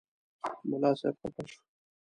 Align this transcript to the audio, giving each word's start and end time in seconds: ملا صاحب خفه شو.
ملا 0.69 0.91
صاحب 0.99 1.15
خفه 1.21 1.43
شو. 1.51 1.59